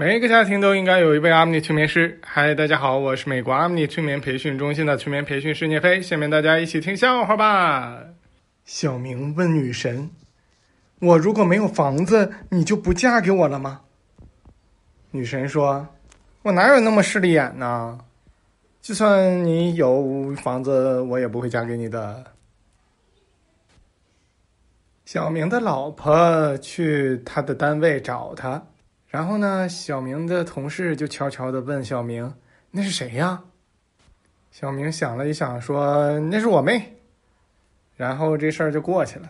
[0.00, 2.18] 每一个家庭都应该有一位阿米尼催眠师。
[2.24, 6.00] 嗨，大家好，我是美国阿米尼催眠培训中心的催眠培训师聂飞。
[6.00, 7.98] 下面大家一起听笑话吧。
[8.64, 10.08] 小明问女神
[11.00, 13.82] ：“我如果没有房子，你就不嫁给我了吗？”
[15.12, 15.86] 女神说
[16.44, 17.98] ：“我哪有那么势利眼呢？
[18.80, 22.24] 就算你有房子，我也不会嫁给你的。”
[25.04, 28.62] 小明的老婆去他的单位找他。
[29.10, 32.32] 然后呢，小明的同事就悄悄地问小明
[32.70, 33.42] ：“那是谁呀？”
[34.52, 36.96] 小明想了一想，说：“那是我妹。”
[37.98, 39.28] 然后这事儿就过去了。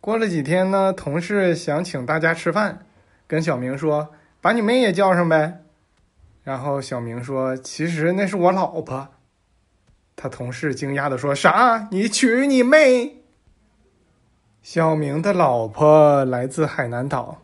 [0.00, 2.86] 过了几天呢，同事想请大家吃饭，
[3.26, 4.08] 跟小明说
[4.40, 5.62] ：“把你妹也叫上呗。”
[6.42, 9.08] 然后小明说：“其实那是我老婆。”
[10.16, 11.86] 他同事惊讶的说：“啥？
[11.90, 13.22] 你娶你妹？”
[14.62, 17.42] 小明的老婆来自海南岛。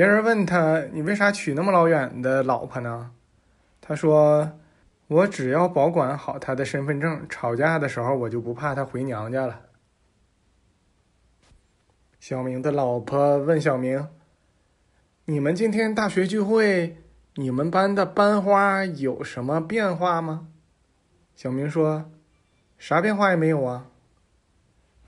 [0.00, 3.10] 别人问他：“你为啥娶那么老远的老婆呢？”
[3.82, 4.50] 他说
[5.08, 9.60] ：“我只要保管好她的身份证，吵架的时候我就不怕她回娘家了。”
[12.18, 14.08] 小明的老婆问小明
[15.26, 16.96] ：“你们今天大学聚会，
[17.34, 20.48] 你们班的班花有什么变化吗？”
[21.36, 22.10] 小明说
[22.78, 23.88] ：“啥变化也没有啊。”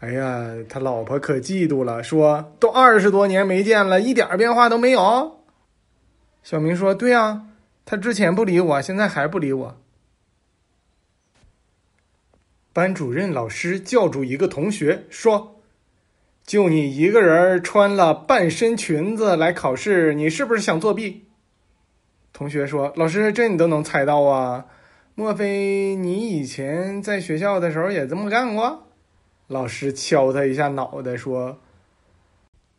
[0.02, 5.44] 哎呀，他老婆可嫉妒了，说：“都二十多年没见了，一点变化都没有。”
[6.42, 7.46] 小明说：“对呀，
[7.84, 9.80] 他之前不理我，现在还不理我。”
[12.74, 15.60] 班主任老师叫住一个同学说
[16.44, 21.26] ：“就你一个人穿了半身裙子来考试，你是不是想作弊？”
[22.34, 24.66] 同学说：“老师，这你都能猜到啊？
[25.14, 28.86] 莫非你以前在学校的时候也这么干过？”
[29.48, 31.58] 老师敲他一下脑袋，说：“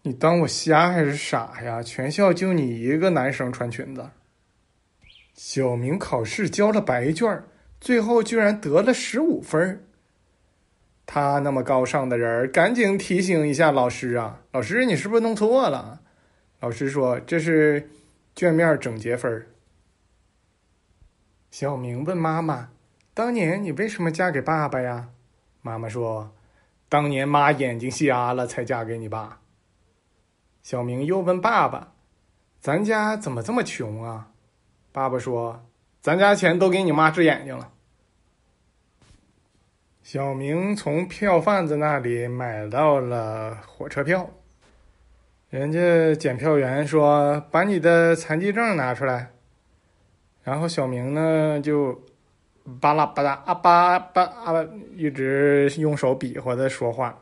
[0.01, 1.83] 你当我瞎还是傻呀？
[1.83, 4.09] 全校就你一个男生穿裙子。”
[5.35, 7.43] 小明考试交了白卷，
[7.79, 9.85] 最后居然得了十五分。
[11.05, 14.41] 他那么高尚的人，赶紧提醒一下老师啊！
[14.51, 16.01] 老师，你是不是弄错了？
[16.59, 17.89] 老师说：“这是
[18.35, 19.47] 卷面整洁分。”
[21.51, 22.69] 小明问妈妈
[23.13, 25.09] ：“当年你为什么嫁给爸爸呀？”
[25.61, 26.33] 妈妈说。
[26.93, 29.39] 当年妈眼睛瞎了，才嫁给你爸。
[30.61, 31.91] 小明又问爸爸
[32.61, 34.29] ：“咱家怎么这么穷啊？”
[34.93, 35.65] 爸爸说
[36.01, 37.71] ：“咱家钱都给你妈治眼睛了。”
[40.03, 44.29] 小明从票贩子那里买到了火车票。
[45.49, 49.31] 人家检票员说：“把你的残疾证拿出来。”
[50.45, 52.03] 然后小明呢就。
[52.79, 54.65] 巴拉巴拉啊巴巴啊，
[54.95, 57.19] 一直用手比划的说话。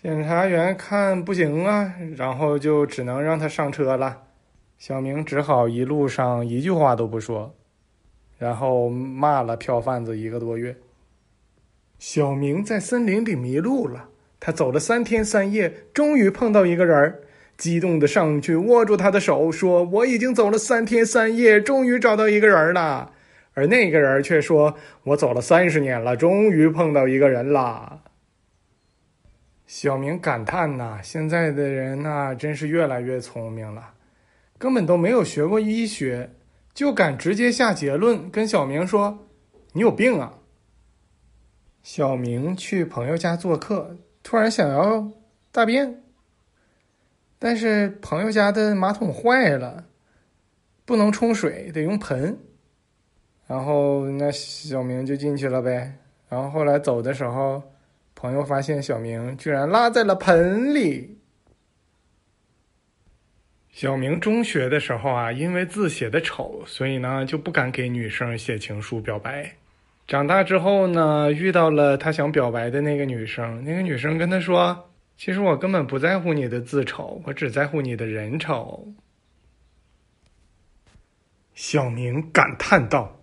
[0.00, 4.22] 检察员看不行啊，然后就只能让他上车了。
[4.78, 7.54] 小明只好一路上一句话都不说，
[8.38, 10.76] 然后骂了票贩子一个多月。
[11.98, 14.08] 小明在森林里迷路了，
[14.40, 17.20] 他走了三天三夜，终于碰到一个人儿，
[17.56, 23.12] 激动的上去握住他的手，说：“我已经走了三天三夜，终于找到一个人了。”
[23.54, 28.02] 而那个人却说：“我走了三十年了，终于碰到一个人了。”
[29.66, 33.94] 小明感叹呐：“现在的人呐，真是越来越聪明了，
[34.58, 36.30] 根本都没有学过医学，
[36.74, 39.26] 就敢直接下结论。”跟小明说
[39.72, 40.38] ：“你有病啊！”
[41.82, 45.10] 小明去朋友家做客，突然想要
[45.50, 46.02] 大便，
[47.38, 49.86] 但是朋友家的马桶坏了，
[50.84, 52.38] 不能冲水，得用盆。
[53.52, 55.92] 然后那小明就进去了呗。
[56.30, 57.62] 然后后来走的时候，
[58.14, 61.18] 朋友发现小明居然拉在了盆里。
[63.70, 69.52] 小明中学的时候啊，因为字写的丑，所以呢就不敢给女生写情书表白。
[70.06, 74.88] 长大之后呢，遇到了他想表白的那个女生，那个女生跟他说
[75.18, 78.88] ：“其实我根本不在乎你的字丑，我只在乎你的人丑。”
[81.52, 83.18] 小明感叹道。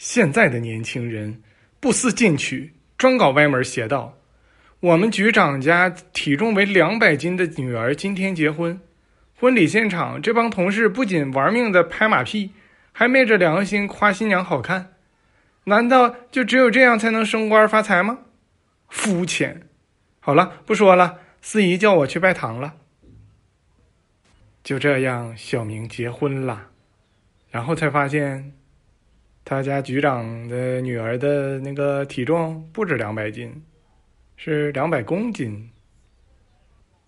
[0.00, 1.42] 现在的年轻人
[1.78, 4.16] 不思进取，专搞歪门邪道。
[4.80, 8.80] 我们局长家体重为两百斤的女儿今天结婚，
[9.38, 12.50] 婚礼现场这帮同事不仅玩命的拍马屁，
[12.92, 14.94] 还昧着良心夸新娘好看。
[15.64, 18.20] 难道就只有这样才能升官发财吗？
[18.88, 19.68] 肤浅。
[20.18, 21.18] 好了，不说了。
[21.42, 22.74] 司仪叫我去拜堂了。
[24.64, 26.68] 就这样，小明结婚了，
[27.50, 28.54] 然后才发现。
[29.44, 33.62] 他家局长的女儿的那个体重不止两百斤，
[34.36, 35.70] 是两百公斤。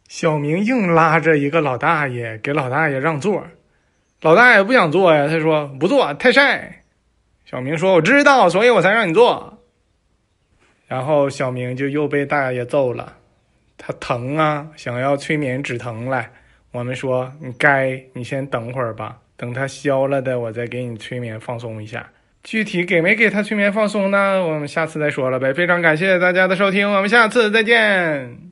[0.09, 3.47] 小明硬拉着一个老大爷给老大爷让座，
[4.21, 6.83] 老大爷不想坐呀，他说不坐太晒。
[7.45, 9.59] 小明说：“我知道，所以我才让你坐。”
[10.89, 13.17] 然后小明就又被大爷揍了，
[13.79, 16.31] 他疼啊，想要催眠止疼来。
[16.71, 22.11] 我们说：“你该，你先等会儿吧，等他消了的，我再给你催眠放松一下。
[22.43, 24.45] 具体给没给他催眠放松呢？
[24.45, 28.52] 我们下次再说了呗。”非常感谢大家的收听，我们下次再见。